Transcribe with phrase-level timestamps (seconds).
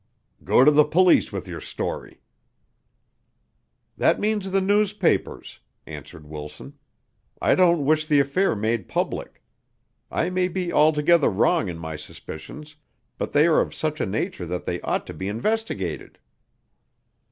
[0.43, 2.21] "Go to the police with your story."
[3.97, 6.73] "That means the newspapers," answered Wilson.
[7.39, 9.43] "I don't wish the affair made public.
[10.09, 12.77] I may be altogether wrong in my suspicions,
[13.19, 16.17] but they are of such a nature that they ought to be investigated."